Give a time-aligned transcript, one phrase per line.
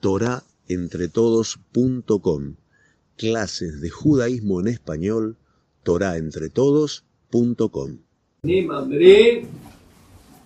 [0.00, 2.54] torahentretodos.com.
[3.16, 5.36] Clases de judaísmo en español,
[5.82, 7.98] torahentretodos.com.
[8.42, 9.46] Mambré,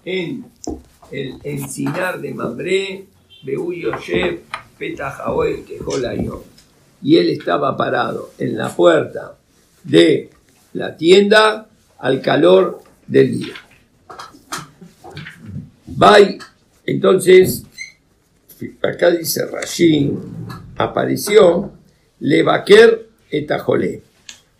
[0.04, 0.44] en
[1.10, 3.06] el encinar de Mambré,
[3.42, 4.40] Beullo Yosef,
[4.78, 6.44] Petajaoel, Kejolayo.
[7.02, 9.36] Y él estaba parado en la puerta
[9.84, 10.30] de
[10.72, 13.54] la tienda al calor del día.
[15.86, 16.38] Bye.
[16.86, 17.64] Entonces,
[18.82, 20.10] acá dice Rashid,
[20.76, 21.72] apareció
[22.20, 24.02] Levaquer etajolé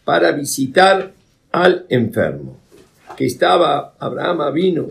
[0.05, 1.13] para visitar
[1.53, 2.59] al enfermo,
[3.17, 4.87] que estaba, Abraham vino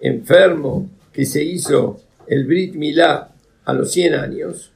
[0.00, 3.30] enfermo, que se hizo el Brit Milá
[3.64, 4.70] a los 100 años.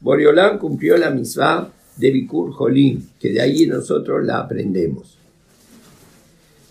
[0.00, 5.16] Boriolán cumplió la misma de Bikur Jolín, que de ahí nosotros la aprendemos.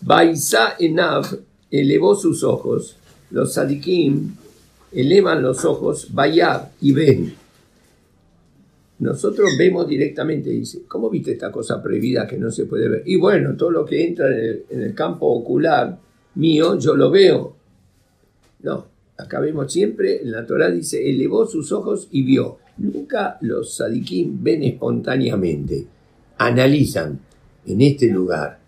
[0.01, 1.25] Baisa Enav
[1.71, 2.97] elevó sus ojos,
[3.31, 4.35] los sadikim
[4.93, 7.33] elevan los ojos, Bayar y ven.
[8.99, 13.03] Nosotros vemos directamente, dice, ¿cómo viste esta cosa prohibida que no se puede ver?
[13.05, 15.97] Y bueno, todo lo que entra en el, campo ocular
[16.35, 17.55] mío, yo lo veo.
[18.61, 18.85] No,
[19.17, 22.59] acá vemos siempre, en la Torah dice, elevó sus ojos y vio.
[22.77, 25.85] Nunca los sadikim ven espontáneamente,
[26.37, 27.19] analizan
[27.65, 28.59] en este lugar.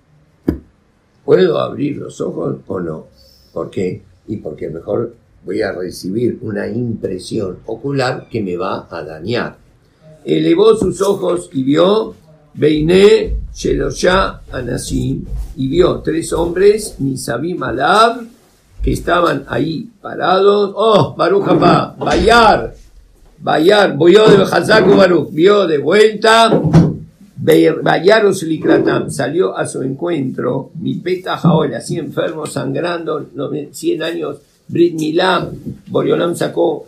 [1.23, 3.07] ¿Puedo abrir los ojos o no?
[3.53, 4.01] ¿Por qué?
[4.27, 9.57] Y porque mejor voy a recibir una impresión ocular que me va a dañar.
[10.25, 12.15] Elevó sus ojos y vio
[12.55, 15.23] Beiné Shelosha Anasim
[15.55, 18.25] y vio tres hombres, Nisabim Alab,
[18.81, 20.71] que estaban ahí parados.
[20.75, 21.45] Oh, Baruch
[21.99, 22.73] Bayar,
[23.39, 26.61] Bayar, vio de Hazaku Baruch, vio de vuelta.
[27.37, 33.27] Bayaros Likratam salió a su encuentro, mi peta jaola, así enfermo, sangrando,
[33.71, 35.51] 100 años, Brit Milá,
[35.87, 36.87] Boriolam sacó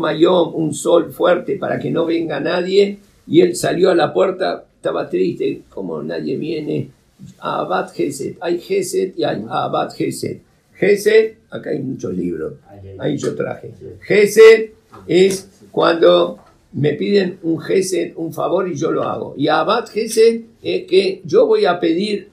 [0.00, 4.64] Mayom, un sol fuerte para que no venga nadie, y él salió a la puerta,
[4.74, 6.90] estaba triste, como nadie viene,
[7.38, 10.40] Abad Geset, hay Geset y hay Abad Geset.
[10.74, 12.54] Geset, acá hay muchos libros,
[12.98, 13.70] ahí yo traje.
[14.00, 14.74] Geset
[15.06, 16.40] es cuando
[16.72, 19.34] me piden un gesed, un favor y yo lo hago.
[19.36, 22.30] Y abad gesed es que yo voy a pedir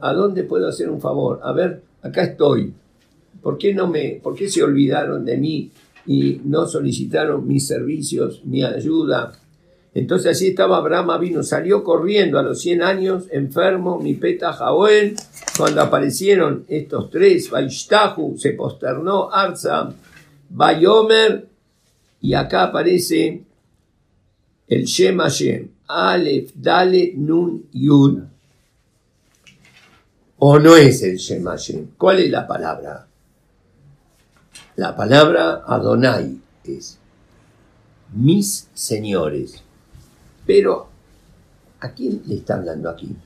[0.00, 1.40] a dónde puedo hacer un favor.
[1.42, 2.72] A ver, acá estoy.
[3.44, 5.70] ¿Por qué no me, por qué se olvidaron de mí
[6.06, 9.32] y no solicitaron mis servicios, mi ayuda?
[9.92, 15.16] Entonces así estaba Abraham vino, salió corriendo a los 100 años, enfermo, mi peta Jaoel,
[15.58, 19.92] cuando aparecieron estos tres, Vaishtahu se posternó, Arza,
[20.48, 21.46] Bayomer,
[22.22, 23.42] y acá aparece
[24.68, 28.20] el Shem Hashem, Aleph, Dale, Nun, Yud.
[30.38, 31.88] ¿O no es el Shem Hashem?
[31.98, 33.06] ¿Cuál es la palabra?
[34.76, 36.98] La palabra Adonai es
[38.12, 39.62] mis señores.
[40.46, 40.88] Pero,
[41.80, 43.16] ¿a quién le está hablando aquí?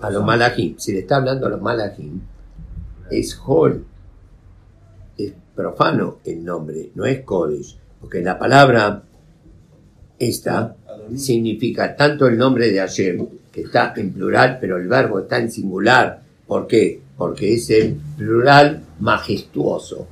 [0.00, 0.78] A los malajim.
[0.78, 2.20] Si le está hablando a los malajim,
[3.10, 3.84] es Hol,
[5.54, 9.02] profano el nombre, no es Kodesh, porque la palabra
[10.18, 10.76] esta
[11.16, 15.50] significa tanto el nombre de Hashem, que está en plural, pero el verbo está en
[15.50, 16.22] singular.
[16.46, 17.00] ¿Por qué?
[17.16, 20.08] Porque es el plural majestuoso.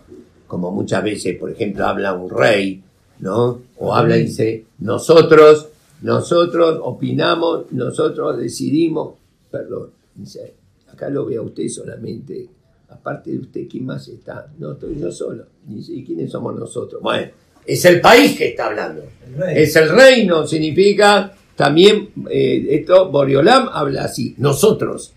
[0.46, 2.82] Como muchas veces, por ejemplo, habla un rey,
[3.20, 3.62] ¿no?
[3.78, 5.68] O habla y dice, nosotros,
[6.02, 9.14] nosotros opinamos, nosotros decidimos.
[9.50, 10.54] Perdón, dice,
[10.92, 12.48] acá lo ve a usted solamente
[12.92, 14.46] aparte de usted, ¿quién más está?
[14.58, 15.46] No estoy yo solo.
[15.69, 17.02] ¿Y quiénes somos nosotros?
[17.02, 17.30] Bueno,
[17.64, 19.02] es el país que está hablando.
[19.48, 25.12] es el reino, significa también, eh, esto, Boriolam habla así, nosotros.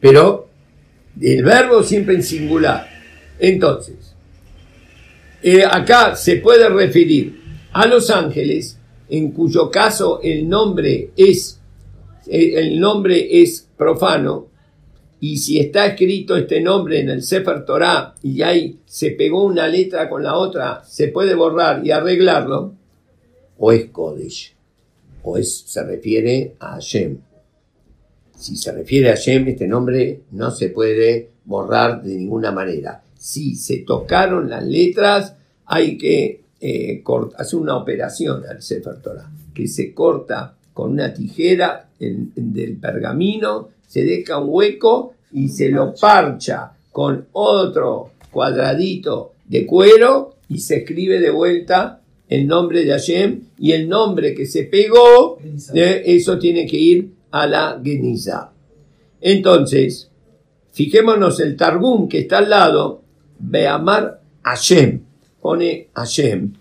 [0.00, 0.48] Pero
[1.20, 2.88] el verbo siempre en singular.
[3.38, 4.14] Entonces,
[5.42, 7.40] eh, acá se puede referir
[7.72, 8.78] a los ángeles,
[9.08, 11.60] en cuyo caso el nombre es,
[12.26, 14.48] eh, el nombre es profano,
[15.20, 19.66] y si está escrito este nombre en el Sefer Torah y ahí se pegó una
[19.66, 22.74] letra con la otra, se puede borrar y arreglarlo,
[23.58, 24.54] o es Kodesh,
[25.22, 27.18] o es, se refiere a Hashem.
[28.36, 33.02] Si se refiere a Hashem, este nombre no se puede borrar de ninguna manera.
[33.18, 35.34] Si se tocaron las letras,
[35.64, 37.02] hay que eh,
[37.36, 44.04] hacer una operación al Sefer Torah, que se corta con una tijera del pergamino se
[44.04, 51.20] deja un hueco y se lo parcha con otro cuadradito de cuero y se escribe
[51.20, 55.38] de vuelta el nombre de Hashem y el nombre que se pegó,
[55.74, 57.10] eh, eso tiene que ir
[57.40, 58.50] a la Geniza.
[59.20, 60.10] Entonces,
[60.72, 63.02] fijémonos el Targum que está al lado,
[63.38, 65.02] Beamar Hashem.
[65.40, 66.52] pone Hashem.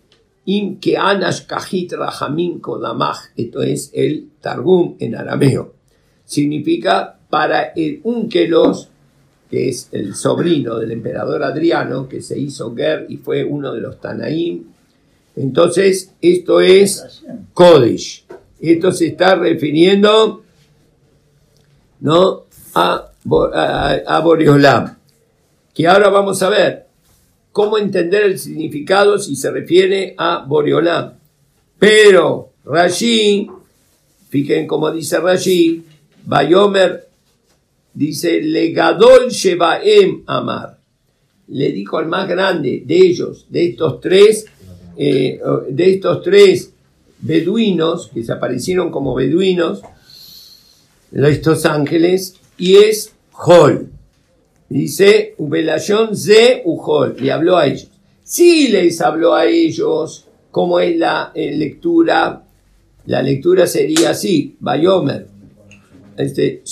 [0.47, 3.31] Im que anash kahit rahamim kodamach.
[3.35, 5.73] Esto es el Targum en arameo.
[6.23, 8.89] Significa para el Unkelos,
[9.49, 13.81] que es el sobrino del emperador Adriano, que se hizo Ger y fue uno de
[13.81, 14.65] los Tanaim.
[15.35, 17.23] Entonces, esto es
[17.53, 18.25] Kodesh.
[18.59, 20.44] Esto se está refiriendo
[22.05, 22.45] ¿no?
[22.75, 23.11] a,
[24.05, 24.95] a, Boreolam.
[25.73, 26.85] Que ahora vamos a ver
[27.51, 31.13] cómo entender el significado si se refiere a Boreolam.
[31.79, 33.49] Pero Rashi,
[34.29, 35.83] fíjense cómo dice Rashi,
[36.25, 37.07] Bayomer
[37.91, 40.77] dice, Legadol Shebaem Amar.
[41.47, 44.45] Le dijo al más grande de ellos, de estos tres,
[44.95, 46.71] eh, de estos tres
[47.19, 49.81] beduinos, que se aparecieron como beduinos,
[51.11, 53.89] estos ángeles, y es Hol.
[54.69, 57.89] Dice, Ubelayon ze Ujol, le habló a ellos.
[58.23, 62.43] Sí les habló a ellos, como es la eh, lectura,
[63.05, 65.27] la lectura sería así, Bayomer,
[66.17, 66.63] este.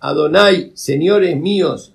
[0.00, 1.92] Adonai, señores míos,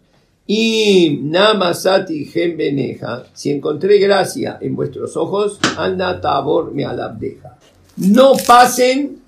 [0.48, 2.26] y namasati
[2.56, 7.58] beneja, si encontré gracia en vuestros ojos, anda tabor me alabdeja.
[7.98, 9.22] No pasen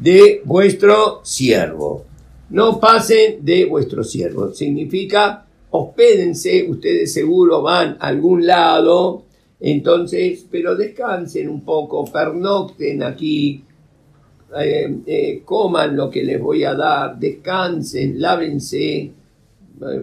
[0.00, 2.06] de vuestro siervo.
[2.48, 4.52] No pasen de vuestro siervo.
[4.52, 9.24] Significa, hospédense, ustedes seguro van a algún lado,
[9.60, 13.62] entonces, pero descansen un poco, pernocten aquí,
[14.58, 19.12] eh, eh, coman lo que les voy a dar, descansen, lávense, eh,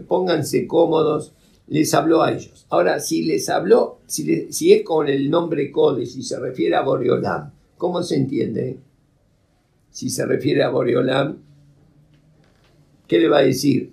[0.08, 1.34] pónganse cómodos.
[1.70, 2.66] Les habló a ellos.
[2.70, 6.82] Ahora, si les habló, si, si es con el nombre Code, si se refiere a
[6.82, 8.78] Boreolam, ¿cómo se entiende?
[9.98, 11.38] Si se refiere a Boreolam,
[13.08, 13.92] ¿qué le va a decir?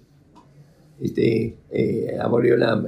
[1.00, 2.84] Este, eh, a Boreolam,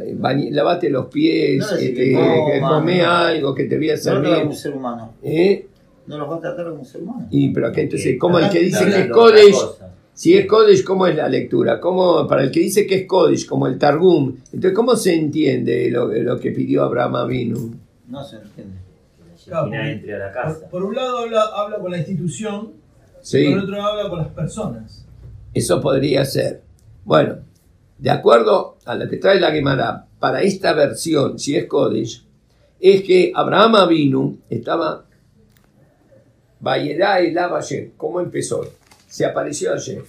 [0.50, 3.10] lavate los pies, No, este, que coma, come no.
[3.10, 4.22] algo, que te voy a No lo servir.
[4.22, 5.14] trata como un ser humano.
[5.22, 5.66] ¿Eh?
[6.06, 7.26] No los va a tratar como un ser humano.
[7.30, 9.56] Y pero que entonces, como el que dice que es Kodesh,
[10.12, 11.80] si es Kodesh, ¿cómo es la lectura?
[11.80, 15.90] ¿Cómo, para el que dice que es Kodesh, como el Targum, entonces, ¿cómo se entiende
[15.90, 17.74] lo, lo que pidió Abraham Avinu?
[18.08, 18.76] No se entiende.
[19.46, 20.68] La Shekhinah entre a la Por, casa.
[20.68, 22.84] por un lado habla, habla con la institución,
[23.26, 25.05] Sí, por otro habla con las personas.
[25.52, 26.62] eso podría ser.
[27.05, 27.38] Bueno,
[27.99, 32.25] de acuerdo a lo que trae la Gemara, para esta versión, si es Kodesh,
[32.78, 35.05] es que Abraham Avinu estaba
[36.61, 37.93] Vayera el Abayem.
[37.96, 38.64] ¿Cómo empezó?
[39.08, 40.02] Se apareció ayer.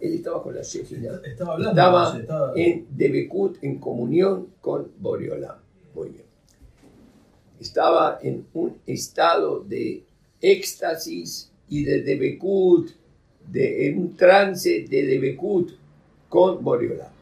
[0.00, 1.20] Él estaba con la Shekhinah.
[1.24, 1.70] Estaba hablando.
[1.80, 5.56] Estaba estaba- en Debekut, en comunión con Boreolam.
[5.94, 6.24] Muy bien.
[7.60, 10.04] Estaba en un estado de
[10.40, 12.88] éxtasis y de Debekut,
[13.50, 15.72] de, en un trance de Debekut
[16.28, 17.12] con Boreolam.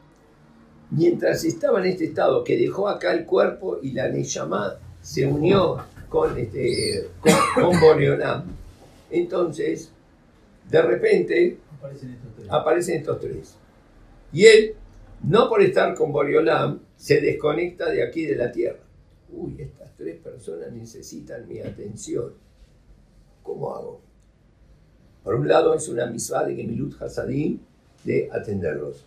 [0.91, 5.79] Mientras estaba en este estado, que dejó acá el cuerpo y la Neyamá se unió
[6.11, 8.45] con, este, con, con Boreolam.
[9.11, 9.91] Entonces,
[10.71, 12.47] de repente, aparecen estos tres.
[12.51, 13.57] aparecen estos tres.
[14.35, 14.75] Y él,
[15.23, 18.81] no por estar con Boriolam, se desconecta de aquí de la tierra.
[19.31, 22.35] Uy, estas tres personas necesitan mi atención.
[23.43, 24.12] ¿Cómo hago?
[25.25, 27.59] Por un lado es una misma de Gemilut Hasadim
[28.05, 29.05] de atenderlos.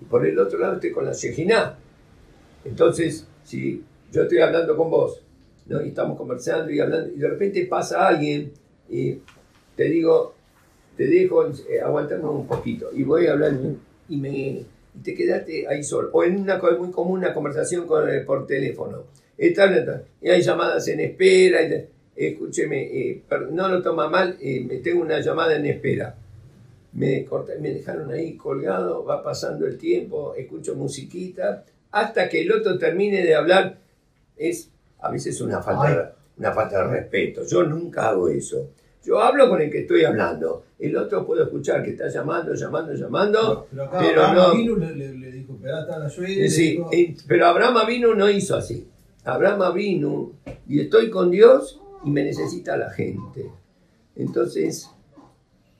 [0.00, 1.76] Y por el otro lado estoy con la Shejinah.
[2.64, 5.20] Entonces, si yo estoy hablando con vos,
[5.66, 5.82] ¿no?
[5.84, 8.52] y estamos conversando y hablando, y de repente pasa alguien
[8.88, 9.18] y
[9.76, 10.34] te digo,
[10.96, 13.52] te dejo eh, aguantarme un poquito y voy a hablar
[14.08, 14.30] y me
[14.96, 18.46] y te quedaste ahí solo o en una muy común una conversación con, eh, por
[18.46, 19.02] teléfono
[19.36, 24.76] está- y hay llamadas en espera y escúcheme eh, no lo toma mal eh, me
[24.78, 26.14] tengo una llamada en espera
[26.92, 27.26] me,
[27.60, 33.22] me dejaron ahí colgado va pasando el tiempo escucho musiquita hasta que el otro termine
[33.24, 33.78] de hablar
[34.36, 37.44] es a veces una falta, una falta de respeto.
[37.46, 38.70] Yo nunca hago eso.
[39.04, 40.64] Yo hablo con el que estoy hablando.
[40.78, 43.66] El otro puedo escuchar que está llamando, llamando, llamando.
[43.70, 46.24] pero acá pero Abraham no- Avinu le, le- le dijo, pero está la Sí,
[46.72, 48.88] dijo, eh, pero Abraham Avinu no hizo así.
[49.24, 50.32] Abraham vino
[50.66, 53.50] y estoy con Dios y me necesita la gente.
[54.16, 54.90] Entonces,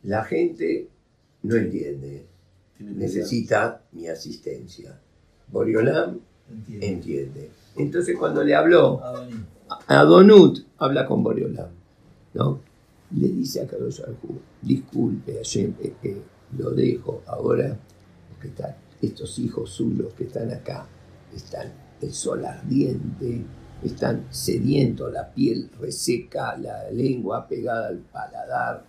[0.03, 0.89] la gente
[1.43, 2.27] no entiende.
[2.79, 5.01] Necesita mi asistencia.
[5.49, 6.87] Boriolam entiende.
[6.87, 7.51] entiende.
[7.77, 9.45] Entonces, cuando le habló Adoní.
[9.87, 11.71] Adonut habla con Boreolam,
[12.35, 12.61] ¿no?
[13.17, 16.17] Le dice a Baruj Hu, disculpe Hashem, es que
[16.59, 17.77] lo dejo ahora,
[18.31, 20.87] porque están estos hijos suyos que están acá,
[21.35, 23.43] están el sol ardiente,
[23.89, 28.85] están sedientos, la piel reseca, la lengua pegada al paladar,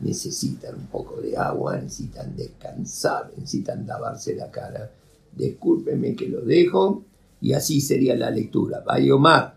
[0.00, 4.90] necesitan un poco de agua, necesitan descansar, necesitan lavarse la cara.
[5.34, 7.04] Discúlpeme que lo dejo,
[7.40, 8.82] Y así sería la lectura.
[8.84, 9.54] Bayomar,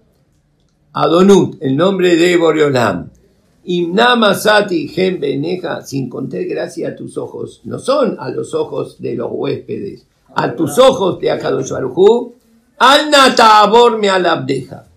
[0.94, 3.10] Adonut, el nombre de Boreolam.
[3.64, 7.62] Imnamasati gen beneja, sin contar gracia a tus ojos.
[7.64, 10.06] No son a los ojos de los huéspedes,
[10.36, 12.36] a tus ojos de Akadosh Barujú.
[12.84, 14.88] Al natabor me alabdeja.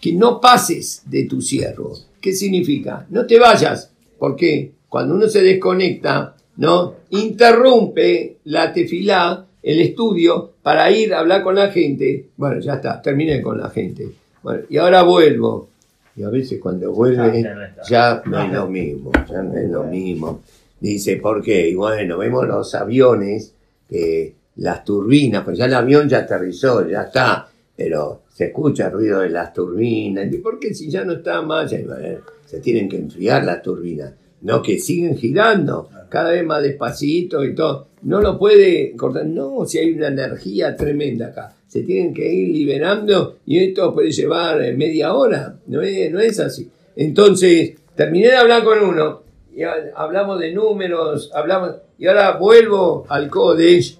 [0.00, 1.92] Que no pases de tu siervo.
[2.20, 3.04] ¿Qué significa?
[3.10, 3.90] No te vayas.
[4.16, 6.94] porque Cuando uno se desconecta, ¿no?
[7.10, 12.28] Interrumpe la tefilá, el estudio, para ir a hablar con la gente.
[12.36, 14.06] Bueno, ya está, terminé con la gente.
[14.44, 15.68] Bueno, y ahora vuelvo.
[16.14, 17.42] Y a veces cuando vuelve
[17.90, 20.42] ya no es lo mismo, ya no es lo mismo.
[20.78, 21.70] Dice, ¿por qué?
[21.70, 23.52] Y bueno, vemos los aviones,
[23.90, 28.92] que las turbinas, pues ya el avión ya aterrizó, ya está, pero se escucha el
[28.92, 30.32] ruido de las turbinas.
[30.32, 31.70] ¿Y por qué si ya no está más?
[31.70, 37.54] se tienen que enfriar las turbinas, no que siguen girando cada vez más despacito y
[37.54, 37.88] todo.
[38.02, 42.54] No lo puede cortar, no, si hay una energía tremenda acá se tienen que ir
[42.54, 46.70] liberando y esto puede llevar eh, media hora, no es, no es así.
[46.94, 49.22] Entonces, terminé de hablar con uno,
[49.54, 53.98] y hablamos de números, hablamos, y ahora vuelvo al Kodesh,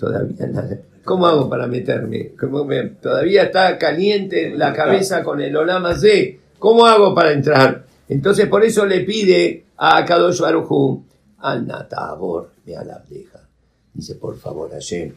[0.00, 0.78] todavía nada.
[1.04, 2.32] ¿Cómo hago para meterme?
[3.00, 6.38] todavía está caliente la cabeza con el Olama Z.
[6.58, 7.84] ¿Cómo hago para entrar?
[8.08, 11.02] Entonces por eso le pide a Kadosh Baruj
[11.38, 13.40] al Natabor, me alabdeja.
[13.92, 15.12] Dice, por favor, Hashem,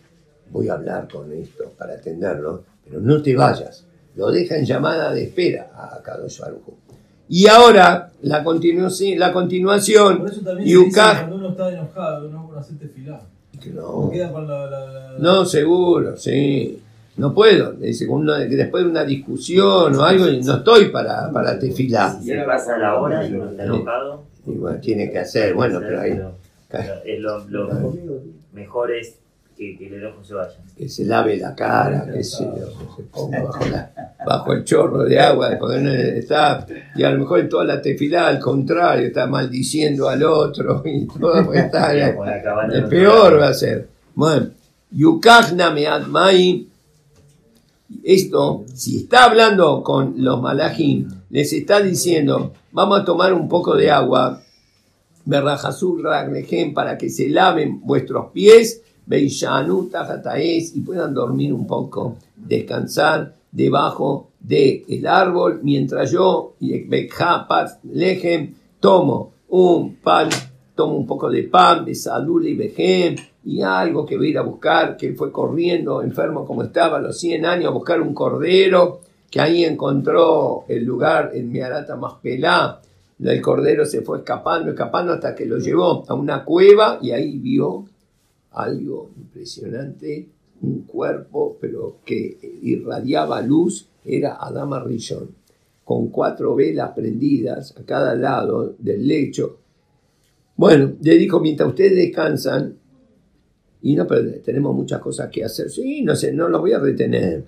[0.52, 3.86] voy a hablar con esto para atenderlo, pero no te vayas.
[4.16, 6.64] Lo deja en llamada de espera a Kadosh Baruj
[7.28, 12.28] Y ahora, la, continuación, la continuación, Por eso también se dice cuando uno está enojado,
[13.74, 14.32] no filar.
[14.32, 16.80] No, no, seguro, sí.
[17.16, 17.74] No puedo.
[17.74, 22.20] Dice, después de una discusión o algo, no estoy para, para tefilar.
[22.22, 24.24] Si pasa la hora y no está enojado.
[24.46, 26.20] Y bueno, tiene que hacer, bueno, pero ahí.
[27.06, 27.94] Es lo, lo
[28.52, 29.20] mejor es
[29.72, 30.54] que, que, el ojo se vaya.
[30.78, 35.20] Que se lave la cara, que se, se ponga bajo, la, bajo, el chorro de
[35.20, 36.66] agua, está,
[36.96, 41.08] y a lo mejor en toda la tefilá al contrario, está maldiciendo al otro y
[41.08, 43.88] todo, pues está, el peor va a ser.
[44.16, 44.48] Bueno,
[44.92, 46.68] Yukachna Meadmai,
[48.04, 53.76] esto, si está hablando con los malajim, les está diciendo, vamos a tomar un poco
[53.76, 54.42] de agua,
[56.74, 65.08] para que se laven vuestros pies y puedan dormir un poco, descansar debajo del el
[65.08, 66.56] árbol, mientras yo,
[67.84, 70.30] lejem, tomo un pan,
[70.76, 74.38] tomo un poco de pan, de salud y vejem, y algo que voy a ir
[74.38, 78.14] a buscar, que fue corriendo, enfermo como estaba, a los 100 años, a buscar un
[78.14, 82.80] cordero, que ahí encontró el lugar en Miarata pelá
[83.20, 87.38] el cordero se fue escapando, escapando hasta que lo llevó a una cueva y ahí
[87.38, 87.86] vio
[88.54, 90.28] algo impresionante,
[90.62, 95.30] un cuerpo, pero que irradiaba luz, era Adama Rishon,
[95.84, 99.58] con cuatro velas prendidas a cada lado del lecho.
[100.56, 102.76] Bueno, le dijo, mientras ustedes descansan,
[103.82, 106.80] y no, pero tenemos muchas cosas que hacer, sí, no sé, no los voy a
[106.80, 107.44] retener.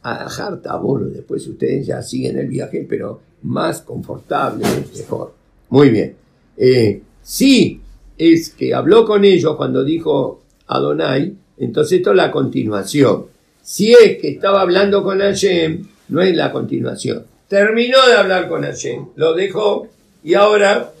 [0.00, 4.64] A Jartaboro, después ustedes ya siguen el viaje, pero más confortable,
[4.96, 5.34] mejor.
[5.70, 6.14] Muy bien.
[6.56, 7.80] Eh, sí,
[8.18, 13.26] es que habló con ellos cuando dijo Adonai, entonces esto es la continuación.
[13.62, 17.24] Si es que estaba hablando con Hashem, no es la continuación.
[17.46, 19.88] Terminó de hablar con Hashem, lo dejó
[20.24, 20.92] y ahora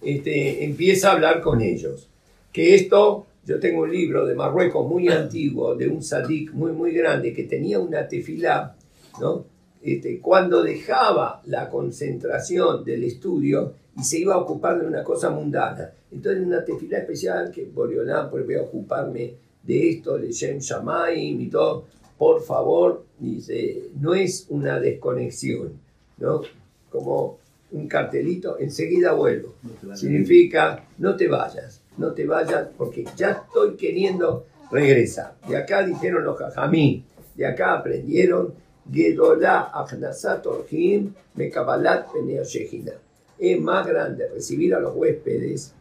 [0.00, 2.08] este, empieza a hablar con ellos.
[2.52, 6.92] Que esto, yo tengo un libro de Marruecos muy antiguo, de un sadik muy, muy
[6.92, 8.76] grande, que tenía una tefilá,
[9.20, 9.44] ¿no?
[9.82, 15.30] Este, cuando dejaba la concentración del estudio y se iba a ocupar de una cosa
[15.30, 15.90] mundana.
[16.10, 20.58] Entonces, en una tefila especial que Boreolán, pues voy a ocuparme de esto, de Shem
[20.58, 21.84] Shamaim y todo,
[22.18, 25.72] por favor, dice, no es una desconexión,
[26.18, 26.42] ¿no?
[26.90, 27.38] Como
[27.72, 29.54] un cartelito, enseguida vuelvo.
[29.94, 35.34] Significa, no te vayas, no te vayas, porque ya estoy queriendo regresar.
[35.48, 38.54] De acá dijeron los jajamí, de acá aprendieron
[38.90, 42.08] Gedolá Achnasat Orhim Mekabalat
[42.44, 42.92] Shejina.
[43.38, 45.72] Es más grande recibir a los huéspedes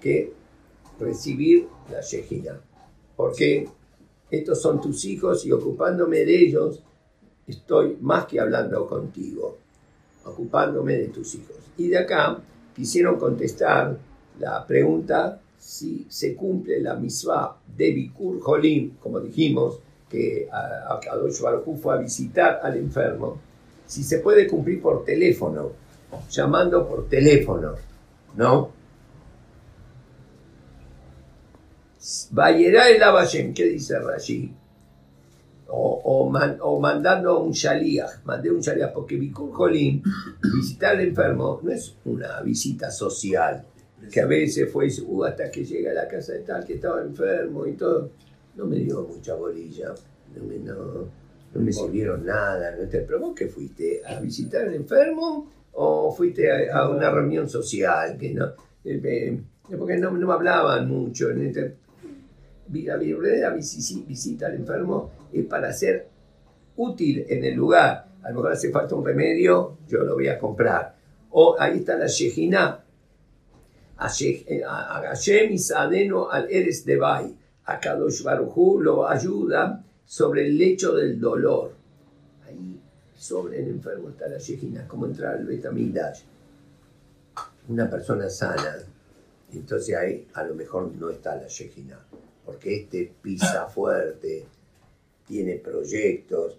[0.00, 0.32] que
[1.00, 2.60] recibir la Shejina.
[3.16, 3.68] Porque
[4.30, 6.82] estos son tus hijos y ocupándome de ellos,
[7.46, 9.56] estoy más que hablando contigo,
[10.24, 11.56] ocupándome de tus hijos.
[11.76, 12.38] Y de acá
[12.76, 13.96] quisieron contestar
[14.38, 20.48] la pregunta si se cumple la misma de Bikur Jolim, como dijimos, que
[21.02, 21.42] Kadosh
[21.80, 23.38] fue a visitar al enfermo,
[23.86, 25.72] si se puede cumplir por teléfono,
[26.30, 27.74] llamando por teléfono,
[28.36, 28.70] ¿no?
[32.30, 34.52] Vayera el Abayem, ¿qué dice Rashi?
[35.70, 40.02] o, o man- o mandando un shaliach, mandé un shaliach, porque Bikur Jolim,
[40.56, 43.66] visitar al enfermo, no es una visita social,
[44.10, 47.02] que a veces fue uh, hasta que llega a la casa de tal que estaba
[47.02, 48.10] enfermo y todo.
[48.56, 49.92] No me dio mucha bolilla,
[50.34, 52.74] no me, no me sirvieron nada.
[52.74, 57.10] No te, pero vos que fuiste a visitar al enfermo o fuiste a, a una
[57.10, 58.46] reunión social, que no,
[58.84, 59.40] eh, eh,
[59.76, 61.30] porque no, no hablaban mucho.
[61.30, 61.76] En este,
[62.72, 66.08] la verdadera visi- visita al enfermo es para ser
[66.76, 68.06] útil en el lugar.
[68.22, 70.94] A lo mejor hace falta un remedio, yo lo voy a comprar.
[71.30, 72.84] O ahí está la Shejina.
[74.00, 77.34] A Hashem Isadeno al Eres de Bai.
[77.66, 81.72] A Kadosh Barujú lo ayuda sobre el lecho del dolor.
[83.18, 86.22] Sobre el enfermo está la Shejina, como entrar al Betamigdash.
[87.68, 88.76] Una persona sana,
[89.52, 91.98] entonces ahí a lo mejor no está la Shejina,
[92.46, 94.46] porque este pisa fuerte,
[95.26, 96.56] tiene proyectos,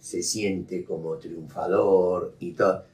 [0.00, 2.84] se siente como triunfador y todo.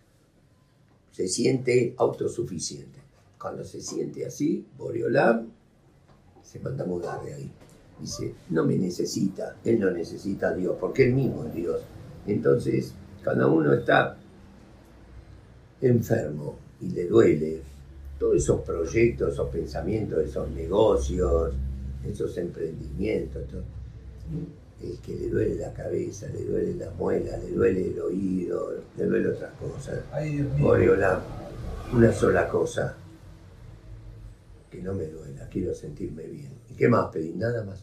[1.10, 2.98] Se siente autosuficiente.
[3.40, 5.48] Cuando se siente así, Boreolam
[6.42, 7.50] se manda a mudar de ahí.
[7.98, 11.82] Dice, no me necesita, él no necesita a Dios, porque él mismo es Dios.
[12.28, 12.92] Entonces,
[13.24, 14.16] cuando uno está
[15.80, 17.62] enfermo y le duele,
[18.18, 21.54] todos esos proyectos, esos pensamientos, esos negocios,
[22.06, 23.62] esos emprendimientos, todo,
[24.82, 29.04] el que le duele la cabeza, le duele la muela, le duele el oído, le
[29.06, 30.00] duele otras cosas.
[30.62, 31.20] Oriola,
[31.92, 32.94] una sola cosa,
[34.70, 36.52] que no me duela, quiero sentirme bien.
[36.70, 37.32] ¿Y qué más pedí?
[37.32, 37.82] Nada más.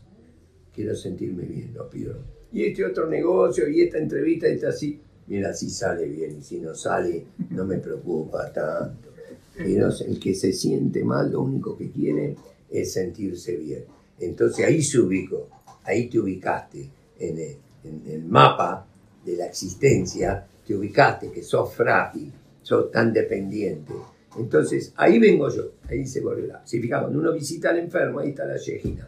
[0.73, 2.15] Quiero sentirme bien, lo pido.
[2.53, 6.59] Y este otro negocio, y esta entrevista, esta así, mira, si sale bien, y si
[6.59, 9.09] no sale, no me preocupa tanto.
[9.57, 12.35] Y el que se siente mal, lo único que quiere
[12.69, 13.85] es sentirse bien.
[14.19, 15.47] Entonces ahí se ubicó,
[15.83, 18.85] ahí te ubicaste en el, mapa
[19.23, 23.93] de la existencia, te ubicaste que sos frágil, sos tan dependiente.
[24.37, 26.65] Entonces, ahí vengo yo, ahí se volvió la.
[26.65, 29.07] Si fijamos, cuando uno visita al enfermo, ahí está la yejina.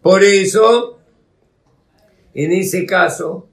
[0.00, 0.99] Por eso,
[2.34, 3.48] en ese caso,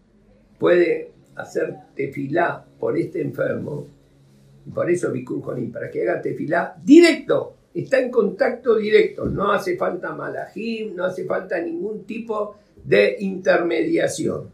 [0.59, 3.87] puede hacer tefilá por este enfermo,
[4.65, 9.51] y por eso Bikur Jonim, para que haga tefilá directo, está en contacto directo, no
[9.51, 14.51] hace falta malajim, no hace falta ningún tipo de intermediación.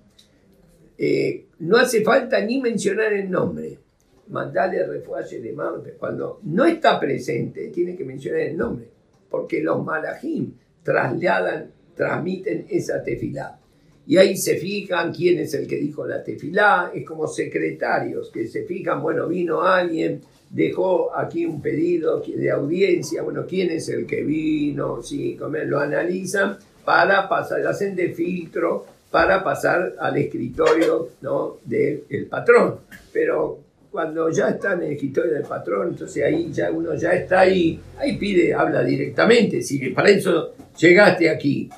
[0.97, 3.79] Eh, no hace falta ni mencionar el nombre.
[4.27, 5.93] Mandale refuaje de Mamre.
[5.93, 8.87] Cuando no está presente, tiene que mencionar el nombre.
[9.29, 13.59] Porque los malajim trasladan, transmiten esa tefilá.
[14.05, 16.91] Y ahí se fijan quién es el que dijo la tefilá.
[16.93, 23.23] Es como secretarios que se fijan, bueno, vino alguien, dejó aquí un pedido de audiencia,
[23.23, 29.43] bueno, quién es el que vino, sí, lo analizan para pasar, hacen de filtro para
[29.43, 31.57] pasar al escritorio ¿no?
[31.63, 32.79] del el patrón.
[33.11, 33.59] Pero
[33.91, 37.79] cuando ya está en el escritorio del patrón, entonces ahí ya uno ya está ahí,
[37.97, 41.69] ahí pide, habla directamente, si para eso llegaste aquí.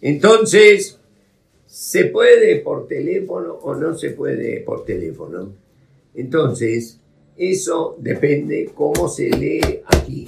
[0.00, 0.99] Entonces,
[1.70, 5.52] ¿se puede por teléfono o no se puede por teléfono?
[6.14, 6.98] Entonces,
[7.36, 10.26] eso depende cómo se lee aquí.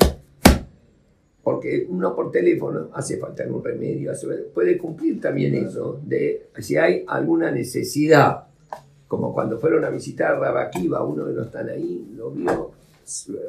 [1.43, 6.77] Porque uno por teléfono hace falta algún remedio, hace- puede cumplir también eso, de si
[6.77, 8.45] hay alguna necesidad,
[9.09, 12.71] como cuando fueron a visitar a Rabaquiva, uno de los están ahí, lo vio,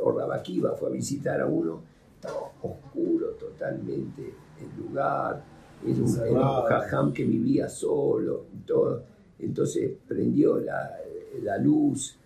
[0.02, 1.84] o Rabaquiva fue a visitar a uno,
[2.16, 5.44] estaba oscuro totalmente el lugar,
[5.86, 9.04] era un, era un jajam que vivía solo y todo,
[9.40, 10.98] entonces prendió la,
[11.42, 12.18] la luz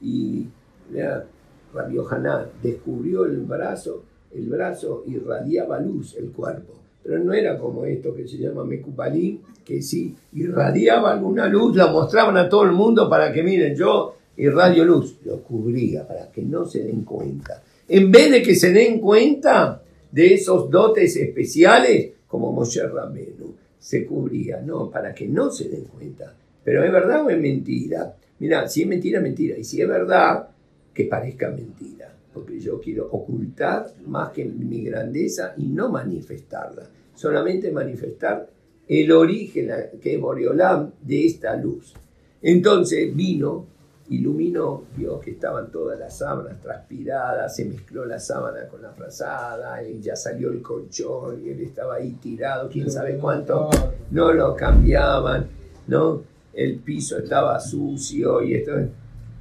[0.00, 0.46] y
[0.90, 1.26] mira,
[1.72, 4.02] Rabbi Yohanan descubrió el brazo,
[4.34, 6.74] el brazo irradiaba luz el cuerpo.
[7.02, 11.86] Pero no era como esto que se llama Mecupalín, que si irradiaba alguna luz, la
[11.86, 15.18] mostraban a todo el mundo para que miren, yo irradio luz.
[15.24, 17.62] Lo cubría para que no se den cuenta.
[17.88, 24.04] En vez de que se den cuenta de esos dotes especiales, como Moshe Rabenu, se
[24.04, 26.34] cubría, no, para que no se den cuenta.
[26.62, 28.14] Pero ¿es verdad o es mentira?
[28.40, 29.56] Mira, si es mentira, mentira.
[29.56, 30.50] Y si es verdad,
[30.92, 32.14] que parezca mentira.
[32.34, 36.82] Porque yo quiero ocultar más que mi grandeza y no manifestarla.
[37.14, 38.46] Solamente manifestar
[38.86, 41.94] el origen, que es Boreolam, de esta luz.
[42.42, 43.64] Entonces vino,
[44.10, 49.82] iluminó, vio que estaban todas las sábanas transpiradas, se mezcló la sábana con la frazada,
[49.82, 53.70] y ya salió el colchón, y él estaba ahí tirado, quién sabe cuánto,
[54.10, 55.46] no lo cambiaban,
[55.86, 56.22] ¿no?
[56.52, 58.72] El piso estaba sucio y esto.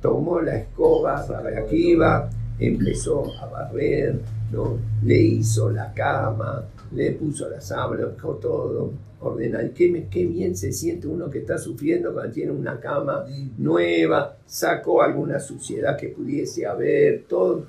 [0.01, 1.25] Tomó la escoba,
[1.57, 4.19] Akiva, empezó a barrer,
[4.51, 4.77] ¿no?
[5.03, 8.91] Le hizo la cama, le puso la sábana, dejó todo
[9.27, 9.71] ordenar.
[9.71, 13.25] Qué, me- qué bien se siente uno que está sufriendo cuando tiene una cama
[13.57, 17.65] nueva, sacó alguna suciedad que pudiese haber, todo.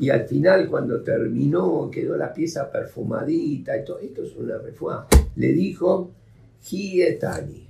[0.00, 3.98] Y al final, cuando terminó, quedó la pieza perfumadita y todo.
[3.98, 5.06] Esto es una refuá.
[5.36, 6.10] Le dijo,
[6.62, 7.66] Gietani,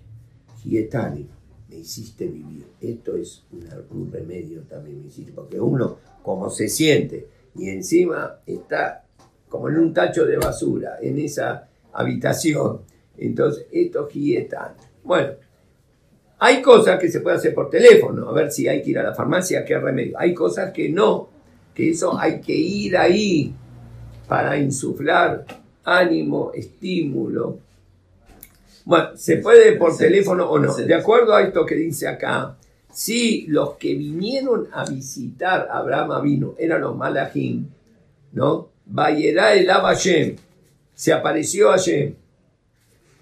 [0.62, 1.26] Gietani,
[1.70, 2.64] me hiciste vivir.
[2.80, 3.44] Esto es
[3.90, 5.32] un remedio también, me hiciste.
[5.32, 9.04] Porque uno, como se siente, y encima está
[9.48, 12.80] como en un tacho de basura, en esa habitación.
[13.18, 14.74] Entonces, esto es Gietani.
[15.04, 15.32] Bueno,
[16.38, 19.02] hay cosas que se puede hacer por teléfono, a ver si hay que ir a
[19.02, 20.18] la farmacia, qué remedio.
[20.18, 21.28] Hay cosas que no,
[21.74, 23.52] que eso hay que ir ahí
[24.28, 25.44] para insuflar
[25.84, 27.58] ánimo, estímulo.
[28.84, 30.74] Bueno, ¿se puede por teléfono o no?
[30.74, 32.56] De acuerdo a esto que dice acá,
[32.92, 37.66] si los que vinieron a visitar a Abraham vino eran los malajim,
[38.32, 38.68] ¿no?
[38.86, 40.36] Vayerá el Hashem,
[40.94, 42.14] se apareció Hashem,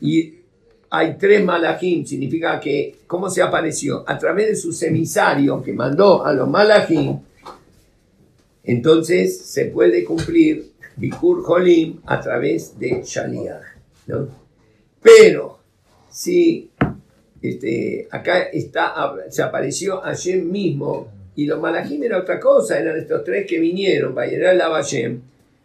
[0.00, 0.34] y
[0.90, 4.04] hay tres malajim, significa que, ¿cómo se apareció?
[4.06, 7.18] A través de sus emisarios que mandó a los malajim,
[8.64, 13.62] entonces se puede cumplir Bikur Jolim a través de Shaliach,
[14.06, 14.28] ¿no?
[15.02, 15.58] Pero
[16.10, 16.70] si
[17.42, 23.22] este, acá está, se apareció Hashem mismo y los malajim era otra cosa, eran estos
[23.24, 25.20] tres que vinieron, Vayeral Hashem,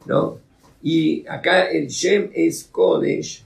[0.06, 0.40] ¿no?
[0.84, 3.44] Y acá el Shem es Kodesh,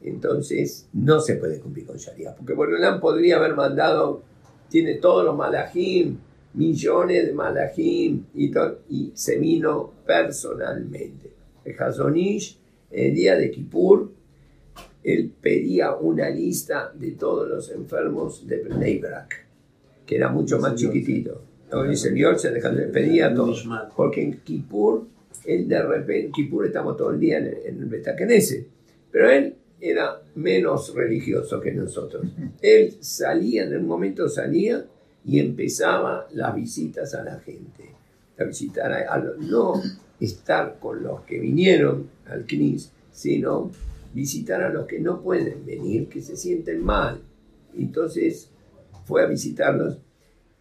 [0.00, 4.22] entonces no se puede cumplir con Sharia, porque Borolán podría haber mandado,
[4.68, 6.18] tiene todos los malajim,
[6.54, 8.52] millones de malajim, y,
[8.90, 11.32] y se vino personalmente.
[11.64, 12.58] El Hazonish,
[12.90, 14.10] el día de Kippur,
[15.02, 19.46] él pedía una lista de todos los enfermos de Bnei Brak,
[20.06, 21.42] que era mucho más chiquitito.
[21.70, 22.10] El se
[22.92, 23.54] pedía todo.
[23.94, 25.06] Porque en Kippur,
[25.44, 28.02] él de repente, Kippur estamos todo el día en el, en el
[29.10, 32.26] pero él era menos religioso que nosotros.
[32.60, 34.84] Él salía, en un momento salía
[35.24, 37.84] y empezaba las visitas a la gente.
[38.38, 39.74] A visitar a, a los- no
[40.20, 43.70] estar con los que vinieron al CNIS, sino
[44.14, 47.20] visitar a los que no pueden venir, que se sienten mal.
[47.76, 48.50] Entonces
[49.04, 49.98] fue a visitarlos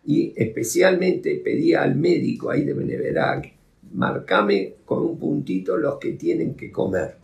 [0.05, 3.53] y especialmente pedía al médico ahí de Beneverac,
[3.93, 7.15] marcame con un puntito los que tienen que comer.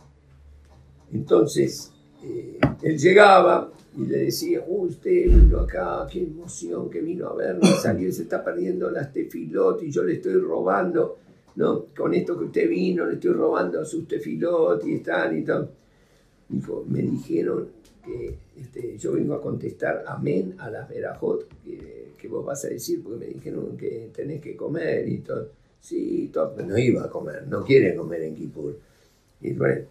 [1.14, 1.92] Entonces,
[2.24, 7.36] eh, él llegaba y le decía, "Uh, usted vino acá, qué emoción que vino a
[7.36, 11.18] verme, salió y se está perdiendo las tefilot y yo le estoy robando,
[11.54, 11.86] ¿no?
[11.96, 15.70] Con esto que usted vino, le estoy robando sus tefilot y están y todo.
[16.48, 17.68] Dijo, me dijeron
[18.04, 22.68] que este, yo vengo a contestar amén a las verajot que, que vos vas a
[22.68, 25.48] decir, porque me dijeron que tenés que comer y todo.
[25.80, 28.78] Sí, todo, pero no iba a comer, no quiere comer en Kippur.
[29.42, 29.84] Y bueno,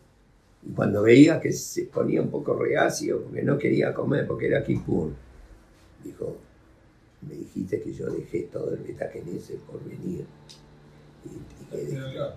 [0.65, 4.63] y cuando veía que se ponía un poco reacio, porque no quería comer, porque era
[4.63, 5.12] Kippur,
[6.04, 6.38] dijo,
[7.28, 10.26] me dijiste que yo dejé todo el betaquenese por venir.
[11.26, 12.34] Y, y que dejé-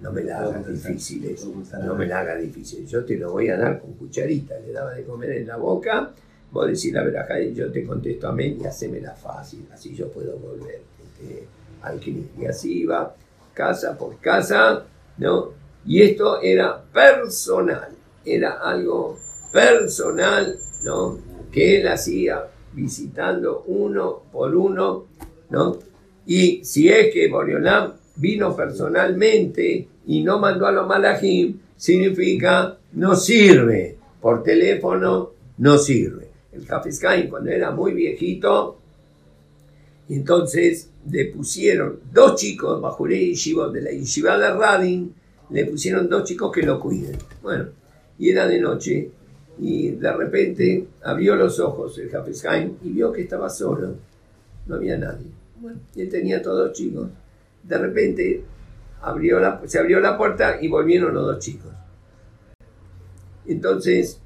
[0.00, 1.52] no me la hagas difícil eso,
[1.84, 2.86] no me la hagas difícil.
[2.86, 6.12] Yo te lo voy a dar con cucharita, le daba de comer en la boca,
[6.50, 10.36] vos decís la verajá y yo te contesto amén y hacémela fácil, así yo puedo
[10.38, 11.46] volver este,
[11.82, 12.26] al Knis.
[12.40, 13.14] Y así iba,
[13.54, 14.84] casa por casa,
[15.18, 15.61] ¿no?
[15.84, 17.88] Y esto era personal,
[18.24, 19.18] era algo
[19.52, 21.18] personal, ¿no?
[21.50, 25.06] Que él hacía visitando uno por uno,
[25.50, 25.78] ¿no?
[26.26, 33.16] Y si es que Boriolam vino personalmente y no mandó a los malajim, significa no
[33.16, 33.98] sirve.
[34.20, 36.28] Por teléfono no sirve.
[36.52, 38.78] El Hafizkain, cuando era muy viejito,
[40.08, 45.14] entonces le pusieron dos chicos, Bajuré y Yeshiva, de la Yeshiva de Radin,
[45.52, 47.16] le pusieron dos chicos que lo cuiden.
[47.42, 47.68] Bueno,
[48.18, 49.10] y era de noche,
[49.58, 53.94] y de repente abrió los ojos el Hafizkain y vio que estaba solo,
[54.66, 55.26] no había nadie.
[55.60, 57.08] Bueno, y él tenía todos los chicos.
[57.62, 58.42] De repente
[59.02, 61.70] abrió la, se abrió la puerta y volvieron los dos chicos.
[63.46, 64.18] Entonces,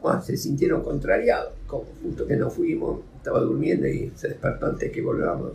[0.00, 4.90] bueno, se sintieron contrariados, como justo que no fuimos, estaba durmiendo y se despertó antes
[4.90, 5.52] que volvamos.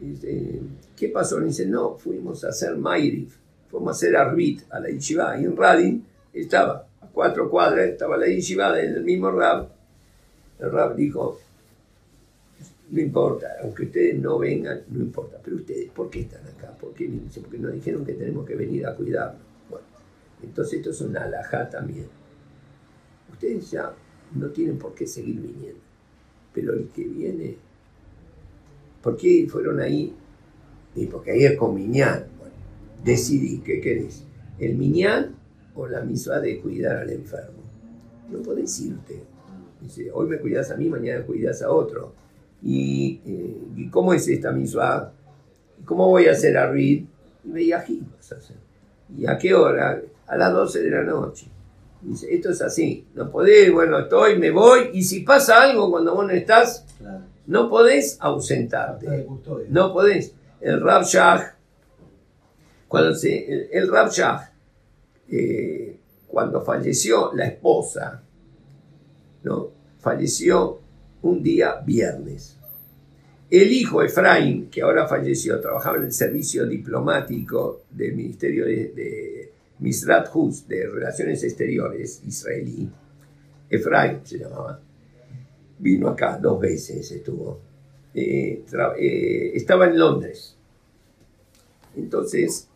[0.00, 0.60] Y dice,
[0.96, 1.38] ¿qué pasó?
[1.38, 3.36] Le dice, no, fuimos a hacer Mairif,
[3.74, 8.26] fuimos a hacer Arbit a la Yeshiva, en Radin estaba, a cuatro cuadras, estaba la
[8.26, 9.68] Yeshiva del mismo Rab.
[10.60, 11.40] El Rab dijo,
[12.90, 16.70] no importa, aunque ustedes no vengan, no importa, pero ustedes, ¿por qué están acá?
[16.78, 17.28] ¿Por qué vienen?
[17.42, 19.42] Porque nos dijeron que tenemos que venir a cuidarnos.
[19.68, 19.86] Bueno,
[20.44, 22.06] entonces esto es una alajá también.
[23.32, 23.92] Ustedes ya
[24.36, 25.80] no tienen por qué seguir viniendo,
[26.52, 27.56] pero el que viene,
[29.02, 30.14] ¿por qué fueron ahí?
[30.94, 32.34] Y porque ahí es con Miñán.
[33.04, 34.24] Bueno, decidí, ¿qué querés?
[34.58, 35.34] ¿El Miñán
[35.74, 37.62] o la misma de cuidar al enfermo?
[38.30, 39.22] no podés irte.
[39.80, 42.14] Dice, hoy me cuidas a mí, mañana cuidas a otro.
[42.62, 45.12] ¿Y, eh, ¿y cómo es esta misma?
[45.84, 47.04] ¿Cómo voy a hacer a Reed?
[47.44, 48.56] Y Beyají vas a hacer.
[49.14, 50.00] ¿Y a qué hora?
[50.26, 51.46] A las 12 de la noche.
[52.00, 56.14] Dice, esto es así, no podés, bueno, estoy, me voy, y si pasa algo cuando
[56.14, 57.20] vos no estás, Claro.
[57.46, 59.26] no podés ausentarte.
[59.68, 60.32] No podés.
[60.60, 61.53] El Rab Shah,
[62.98, 64.52] el, el Rab Shah,
[65.30, 65.96] eh,
[66.28, 68.22] cuando falleció la esposa,
[69.42, 69.70] ¿no?
[70.00, 70.80] falleció
[71.22, 72.56] un día viernes.
[73.50, 79.52] El hijo Efraín, que ahora falleció, trabajaba en el servicio diplomático del Ministerio de, de
[79.78, 82.88] de Relaciones Exteriores israelí.
[83.68, 84.80] Efraín se llamaba.
[85.78, 87.60] Vino acá dos veces, estuvo.
[88.14, 88.64] Eh,
[88.98, 90.56] eh, estaba en Londres.
[91.96, 92.68] Entonces,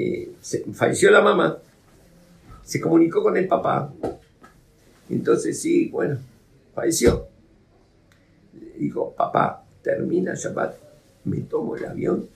[0.00, 1.58] eh, se- falleció la mamá,
[2.64, 3.92] se comunicó con el papá.
[5.10, 6.18] Entonces, sí, bueno,
[6.74, 7.26] falleció.
[8.60, 10.76] Le dijo, papá, termina Shabbat,
[11.24, 12.28] me tomo el avión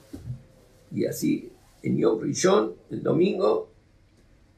[0.91, 1.51] y así
[1.83, 3.69] en Yom Rishon, el domingo,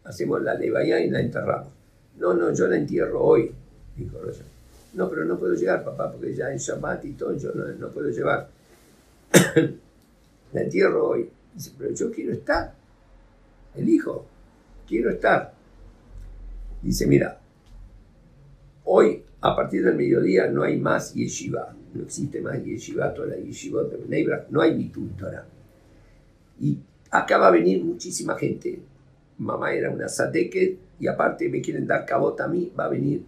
[0.03, 1.69] hacemos la levaya y la enterramos.
[2.17, 3.51] No, no, yo la entierro hoy,
[3.97, 4.45] dijo Roger.
[4.93, 7.89] No, pero no puedo llegar, papá, porque ya es Shabbat y todo, yo no, no
[7.89, 8.49] puedo llevar.
[10.53, 11.29] la entierro hoy.
[11.53, 12.74] Dice, pero yo quiero estar.
[13.77, 14.25] El hijo,
[14.87, 15.53] quiero estar.
[16.81, 17.39] Dice, mira,
[18.83, 21.75] hoy a partir del mediodía no hay más yeshiva.
[21.93, 25.45] No existe más yeshiva, toda la yeshiva de Bnei Brak, no hay Bitul Torah.
[26.59, 26.79] Y
[27.11, 28.79] acá va a venir muchísima gente.
[29.37, 33.23] Mamá era una sateque y aparte me quieren dar cabota a mí, va a venir.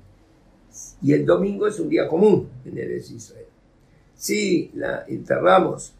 [1.02, 3.46] Y el domingo es un día común en el Israel.
[4.16, 5.94] Si la enterramos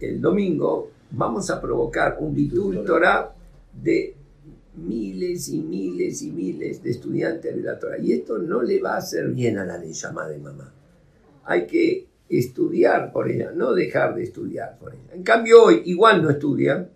[0.00, 3.35] el domingo, vamos a provocar un Bitul Torah
[3.82, 4.14] de
[4.76, 7.98] miles y miles y miles de estudiantes de la Torah.
[7.98, 10.72] Y esto no le va a hacer bien a la llamada de mamá.
[11.44, 15.14] Hay que estudiar por ella, no dejar de estudiar por ella.
[15.14, 16.90] En cambio hoy igual no estudian.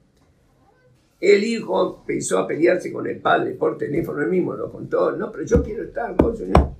[1.20, 5.12] El hijo empezó a pelearse con el padre por teléfono, él mismo lo contó.
[5.12, 6.70] No, pero yo quiero estar, señor.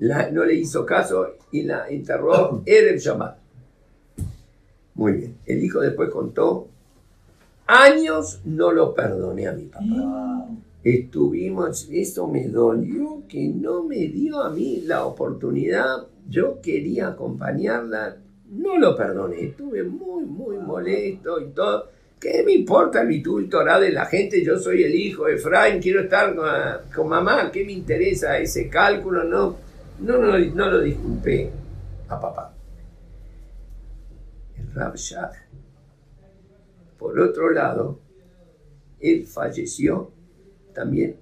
[0.00, 3.38] La- no le hizo caso y la enterró Erev Shabbat.
[4.94, 5.36] Muy bien.
[5.46, 6.68] El hijo después contó,
[7.66, 10.48] años no lo perdoné a mi papá.
[10.82, 16.06] Estuvimos, eso me dolió que no me dio a mí la oportunidad.
[16.28, 18.16] Yo quería acompañarla,
[18.50, 19.44] no lo perdoné.
[19.44, 21.88] Estuve muy, muy molesto y todo.
[22.18, 24.44] ¿Qué me importa el Bitul Torah de la gente?
[24.44, 26.46] Yo soy el hijo de Efraín, quiero estar con,
[26.94, 27.50] con mamá.
[27.50, 29.24] ¿Qué me interesa ese cálculo?
[29.24, 29.56] No,
[29.98, 31.50] no, no, no lo disculpé
[32.08, 32.54] a papá.
[34.56, 35.30] El Rab Shah,
[37.02, 37.98] por otro lado,
[39.00, 40.12] él falleció
[40.72, 41.16] también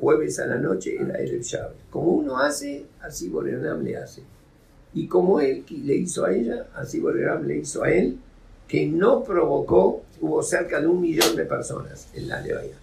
[0.00, 1.90] jueves a la noche era Erev Shabbat.
[1.90, 4.22] Como uno hace, así Boreram le hace.
[4.94, 8.18] Y como él le hizo a ella, así Boreram le hizo a él,
[8.66, 12.76] que no provocó, hubo cerca de un millón de personas en la Levaya.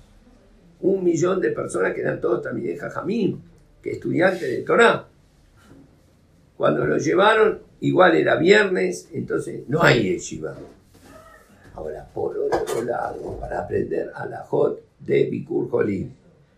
[0.82, 3.42] Un millón de personas que eran todos también de Jajamín,
[3.82, 5.08] que estudiantes de Torah.
[6.56, 10.56] Cuando lo llevaron, igual era viernes, entonces no hay yeshiva.
[11.76, 16.12] Ahora, por otro lado, para aprender a la Jot de Bikur Jolim.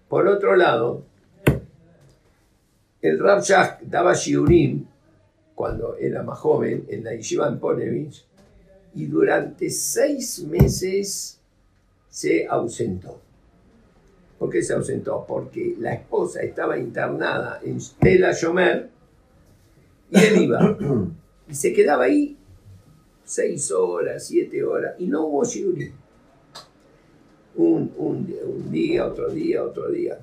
[0.09, 1.03] Por otro lado,
[3.01, 4.85] el Rab Shach daba shiurim
[5.53, 8.25] cuando era más joven en la Yeshiva en Ponevich
[8.93, 11.39] y durante seis meses
[12.09, 13.19] se ausentó.
[14.37, 15.25] ¿Por qué se ausentó?
[15.27, 18.89] Porque la esposa estaba internada en Tel Shomer
[20.11, 20.77] y él iba
[21.47, 22.37] y se quedaba ahí
[23.25, 25.91] seis horas, siete horas y no hubo shiurim
[27.55, 30.19] un, un, un día, otro día, otro día.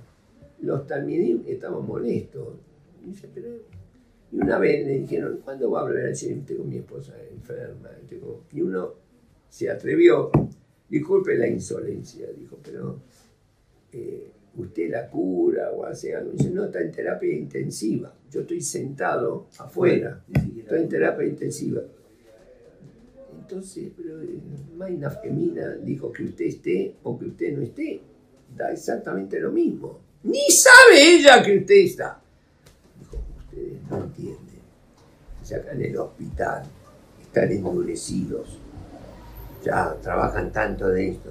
[0.60, 2.54] Los talmidim estaban molestos.
[3.02, 3.48] Y, dice, pero...
[4.30, 6.44] y una vez le dijeron, ¿cuándo va a hablar el Shem?
[6.44, 7.90] Tengo mi esposa enferma.
[8.08, 8.44] Tengo...
[8.52, 8.94] Y uno
[9.48, 10.30] se atrevió,
[10.88, 13.00] disculpe la insolencia, dijo, pero
[13.92, 16.32] eh, usted la cura o hace algo.
[16.32, 18.14] Dice, no, está en terapia intensiva.
[18.30, 20.24] Yo estoy sentado afuera,
[20.56, 21.82] estoy en terapia intensiva.
[23.42, 24.38] Entonces, pero eh,
[24.76, 28.00] Maina Femina dijo que usted esté o que usted no esté.
[28.56, 29.98] Da exactamente lo mismo.
[30.22, 32.20] Ni sabe ella que usted está.
[33.00, 34.62] Dijo, ustedes no entienden.
[35.44, 36.62] Ya acá en el hospital
[37.20, 38.58] están endurecidos.
[39.64, 41.30] Ya trabajan tanto de esto.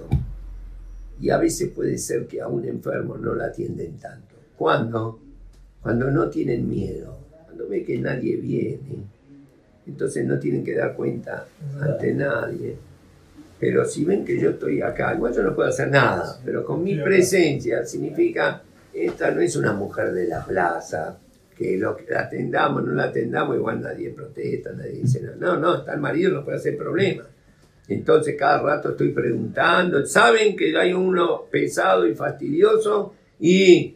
[1.22, 4.36] Y a veces puede ser que a un enfermo no la atienden tanto.
[4.58, 5.20] ¿Cuándo?
[5.82, 7.18] Cuando no tienen miedo.
[7.46, 9.06] Cuando ve que nadie viene
[9.92, 11.46] entonces no tienen que dar cuenta
[11.80, 12.76] ante nadie.
[13.60, 16.84] Pero si ven que yo estoy acá, igual yo no puedo hacer nada, pero con
[16.84, 21.18] mi presencia significa, esta no es una mujer de la plaza,
[21.56, 25.36] que lo que la atendamos, no la atendamos, igual nadie protesta, nadie dice nada.
[25.40, 27.24] No, no, está el marido, no puede hacer problema.
[27.88, 33.96] Entonces cada rato estoy preguntando, saben que hay uno pesado y fastidioso y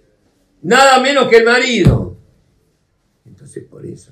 [0.62, 2.16] nada menos que el marido.
[3.26, 4.12] Entonces por eso,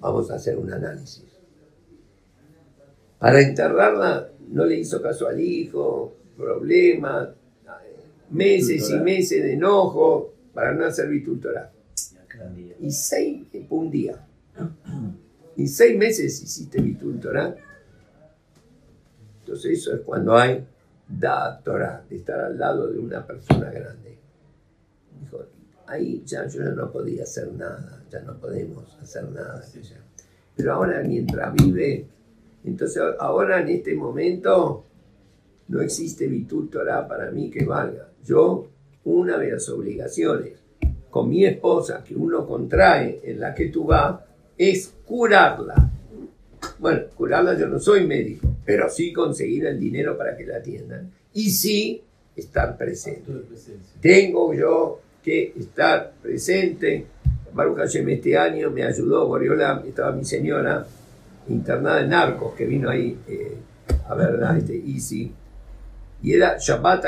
[0.00, 1.24] vamos a hacer un análisis.
[3.18, 7.28] Para enterrarla no le hizo caso al hijo, problemas,
[8.30, 11.70] meses y meses de enojo para no hacer vitutorar.
[12.80, 14.26] Y seis, un día.
[15.56, 17.56] Y seis meses hiciste vitutorar.
[19.40, 20.64] Entonces eso es cuando hay
[21.06, 24.16] da Torah, de estar al lado de una persona grande.
[25.20, 25.44] Dijo,
[25.90, 29.62] ahí ya yo no podía hacer nada, ya no podemos hacer nada.
[30.56, 32.06] Pero ahora mientras vive,
[32.64, 34.84] entonces ahora en este momento
[35.68, 38.08] no existe virtud Torah para mí que valga.
[38.24, 38.68] Yo,
[39.04, 40.58] una de las obligaciones
[41.10, 44.20] con mi esposa que uno contrae en la que tú vas
[44.56, 45.90] es curarla.
[46.78, 51.10] Bueno, curarla yo no soy médico, pero sí conseguir el dinero para que la atiendan.
[51.32, 52.02] Y sí
[52.36, 53.32] estar presente.
[54.00, 57.06] Tengo yo que estar presente.
[57.52, 60.86] Baruch Hashem este año me ayudó, Boriola, estaba mi señora
[61.48, 63.56] internada en Narcos, que vino ahí eh,
[64.08, 65.32] a ver este Easy.
[66.22, 67.04] Y era Shabbat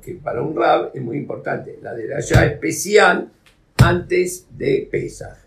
[0.00, 1.78] que para un rab es muy importante.
[1.82, 3.28] La de allá especial
[3.78, 5.38] antes de Pesach.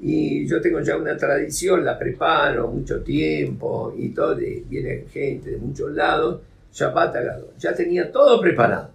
[0.00, 5.58] Y yo tengo ya una tradición, la preparo mucho tiempo y todo, viene gente de
[5.58, 6.40] muchos lados,
[6.72, 7.14] Shabbat.
[7.58, 8.90] Ya tenía todo preparado.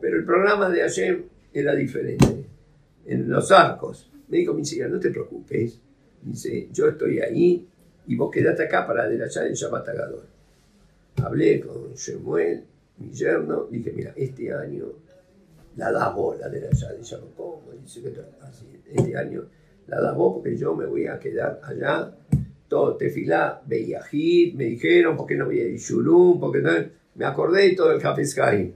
[0.00, 2.44] Pero el programa de ayer era diferente.
[3.06, 4.10] En los arcos.
[4.28, 5.80] Me dijo mi señora, no te preocupes.
[6.22, 7.66] Dice, yo estoy ahí
[8.06, 10.24] y vos quedate acá para adelachar en Shabbat Agadol.
[11.16, 12.64] Hablé con Shemuel,
[12.98, 14.86] mi yerno, dije, mira, este año
[15.76, 17.34] la das vos, la de allá de Shabbat.
[17.36, 17.62] ¿Cómo?
[17.82, 19.44] Dice que así, este año
[19.86, 22.14] la das vos porque yo me voy a quedar allá.
[22.68, 26.38] Todo tefilá, Beyahid, me dijeron, ¿por qué no voy a Yishurum?
[26.38, 26.70] Porque no?
[27.16, 28.72] Me acordé de todo el Haim.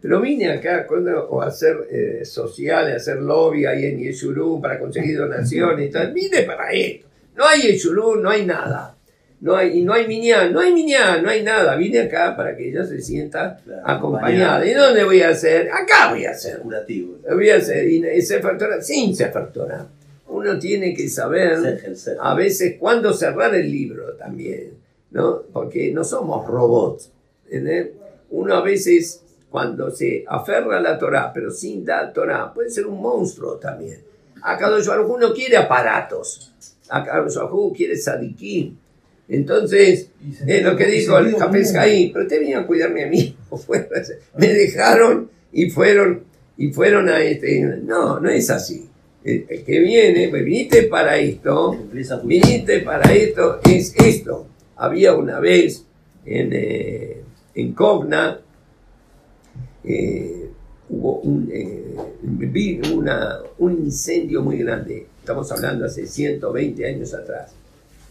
[0.00, 4.60] Pero vine acá cuando, o a hacer eh, social, a hacer lobby ahí en Yeshurum
[4.60, 6.12] para conseguir donaciones y tal.
[6.12, 7.06] Vine para esto.
[7.36, 8.96] No hay Yeshurum, no hay nada.
[9.40, 11.74] No hay, y no hay minyan, no hay minyan, no hay nada.
[11.76, 14.66] Vine acá para que ella se sienta Claro, acompañada.
[14.66, 15.70] ¿Y dónde voy a hacer?
[15.70, 16.58] Acá voy a hacer.
[16.58, 17.16] curativo.
[17.30, 17.88] Voy a hacer.
[17.88, 19.86] Y y Sefer Torah, sin Sefer Torah.
[20.28, 21.58] Uno tiene que saber
[22.20, 24.74] a veces cuándo cerrar el libro también,
[25.10, 25.42] ¿no?
[25.52, 27.10] Porque no somos robots.
[27.46, 27.88] ¿entendés?
[28.30, 32.86] Uno a veces, cuando se aferra a la Torah, pero sin dar Torah, puede ser
[32.86, 33.98] un monstruo también.
[34.42, 36.52] Acá Baruj no quiere aparatos.
[36.88, 38.78] Acá Baruj quiere sadiquín.
[39.28, 40.10] Entonces,
[40.46, 41.36] es lo que dijo el.
[41.72, 43.36] Caín, pero te venían a cuidarme a mí.
[44.36, 46.24] Me dejaron y fueron,
[46.56, 47.60] y fueron a este.
[47.60, 48.88] No, no es así.
[49.22, 51.76] El, el que viene, pues viniste para esto,
[52.24, 54.46] viniste para esto, es esto.
[54.76, 55.84] Había una vez
[56.24, 57.20] en, eh,
[57.54, 58.40] en Kovna,
[59.84, 60.48] eh,
[60.88, 65.06] hubo un, eh, vi una- un incendio muy grande.
[65.20, 67.52] Estamos hablando hace 120 años atrás.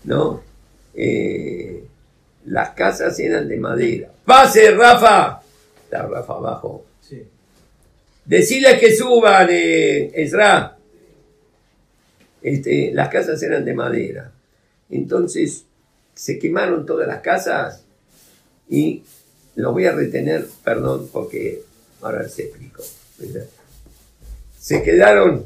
[0.06, 0.42] ¿No?
[0.94, 1.84] Eh,
[2.46, 4.10] las casas eran de madera.
[4.26, 5.42] ¡Pase, Rafa!
[5.84, 6.86] Está Rafa abajo.
[7.02, 7.22] Sí.
[8.26, 10.78] Decirles que suban, eh, Ezra.
[12.42, 14.32] Este, las casas eran de madera.
[14.90, 15.66] Entonces
[16.14, 17.84] se quemaron todas las casas
[18.70, 19.04] y
[19.56, 21.62] lo voy a retener, perdón, porque
[22.02, 22.84] ahora se explico.
[24.60, 25.46] Se quedaron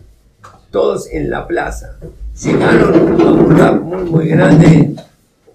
[0.71, 1.97] todos en la plaza.
[2.43, 4.95] Llegaron a un lugar muy, muy grande.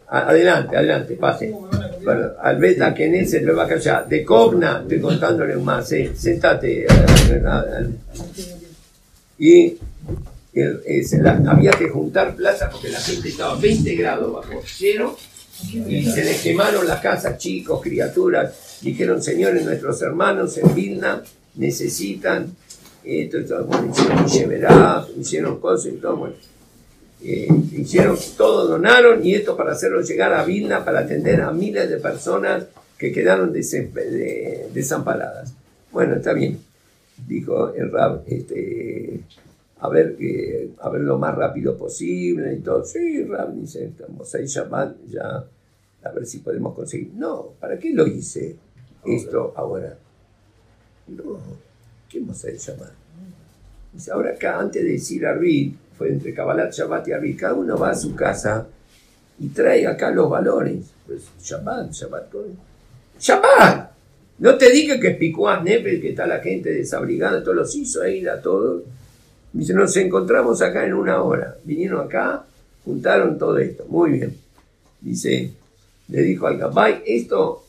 [0.08, 1.54] Adelante, adelante, pase.
[2.02, 4.08] Bueno, al Beta Knesset lo va a callar.
[4.08, 6.12] De Cogna, estoy contándole más, eh.
[6.16, 6.84] sentate.
[6.84, 6.88] eh,
[7.30, 7.88] eh,
[9.38, 9.76] Y
[10.54, 15.16] eh, se la- había que juntar plata porque la gente estaba 20 grados bajo cero
[15.66, 18.78] y se les quemaron las casas, chicos, criaturas.
[18.82, 21.22] Dijeron, señores, nuestros hermanos en Vilna
[21.56, 22.54] necesitan
[23.04, 24.28] esto, esto, bueno, hicieron
[25.18, 26.34] hicieron cosas y todo, bueno.
[27.24, 31.90] Eh, hicieron todo, donaron y esto para hacerlo llegar a Vilna para atender a miles
[31.90, 32.64] de personas
[32.96, 35.52] que quedaron de- desamparadas.
[35.90, 36.60] Bueno, está bien,
[37.26, 39.20] dijo el Rab, este,
[39.80, 42.84] a ver, que a ver lo más rápido posible y todo.
[42.84, 45.44] Sí, Rab, dice, estamos ahí Shabbat, ya,
[46.02, 47.12] a ver si podemos conseguir.
[47.14, 48.56] No, ¿para qué lo hice
[49.04, 49.96] esto ahora?
[51.08, 51.38] No,
[52.08, 52.92] ¿qué Mosai Shabbat?
[53.92, 57.78] Dice, ahora acá, antes de decir Arvid, fue entre Kabbalat, Shabbat y Arvid, cada uno
[57.78, 58.66] va a su casa
[59.38, 60.86] y trae acá los valores.
[61.06, 62.34] Pues Shabbat, Shabbat.
[63.18, 63.90] Shabbat.
[64.38, 68.26] No te diga que Picuás Nefes, que está la gente desabrigada, todos los hizo ahí,
[68.26, 68.82] a todos.
[69.52, 71.56] Dice, nos encontramos acá en una hora.
[71.64, 72.44] Vinieron acá,
[72.84, 73.84] juntaron todo esto.
[73.88, 74.36] Muy bien.
[75.00, 75.50] Dice,
[76.08, 77.64] le dijo al Gabay, esto,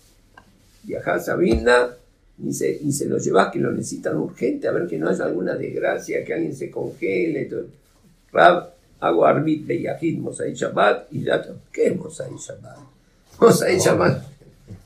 [0.84, 1.90] viajás a Vilna,
[2.38, 5.56] dice, y se lo llevas que lo necesitan urgente, a ver que no haya alguna
[5.56, 7.46] desgracia, que alguien se congele.
[7.46, 7.66] Todo.
[8.32, 12.78] Rab, hago arbit de Yahid, Mosai Shabbat, y ya, ¿qué es Mosai Shabbat?
[13.40, 14.29] Mosai Shabbat.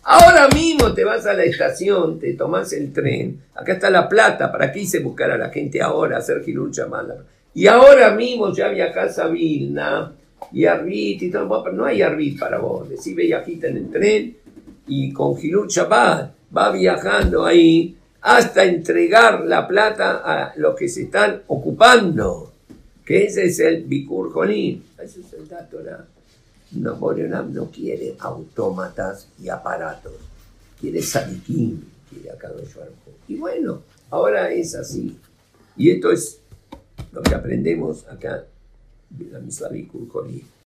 [0.06, 4.51] Ahora mismo te vas a la estación, te tomas el tren, acá está la plata,
[4.51, 7.24] ¿para qué hice buscar a la gente ahora, hacer Gilul Shamala?
[7.54, 10.12] Y ahora mismo ya viajás a Vilna,
[10.51, 14.38] y Arbit y todo, no hay Arbit para vos, decís Bellajita en el tren,
[14.88, 21.04] y con Gilul Shabbat va viajando ahí hasta entregar la plata a los que se
[21.04, 22.51] están ocupando,
[23.06, 26.12] que ese es el Bikur Jonim, ese es el dato, ¿no?
[26.76, 30.13] Boreolam no quiere autómatas y aparatos,
[30.80, 32.38] quiere sadikim, quiere a.
[33.28, 35.17] Y bueno, ahora es así.
[35.78, 36.39] Y esto es
[37.11, 38.45] lo que aprendemos acá
[39.09, 39.39] de la
[40.09, 40.53] Jonim.